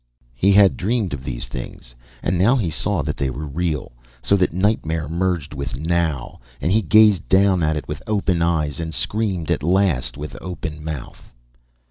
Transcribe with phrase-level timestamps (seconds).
[0.33, 1.93] He had dreamed of these things,
[2.23, 3.91] and now he saw that they were real,
[4.23, 8.41] so that nightmare merged with now, and he could gaze down at it with open
[8.41, 11.31] eyes and scream at last with open mouth.